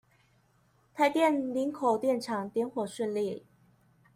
[0.95, 3.45] 台電林口電廠點火順利